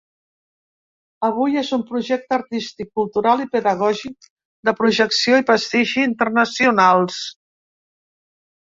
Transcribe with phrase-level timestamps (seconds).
[1.27, 4.31] Avui és un projecte artístic, cultural i pedagògic
[4.71, 7.25] de projecció i prestigi internacionals.